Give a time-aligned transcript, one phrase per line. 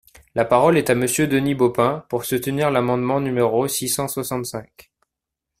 [0.33, 4.91] La parole est à Monsieur Denis Baupin, pour soutenir l’amendement numéro six cent soixante-cinq.